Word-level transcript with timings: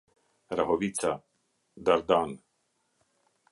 Rahovica, 0.59 1.11
Dardanë 1.89 2.35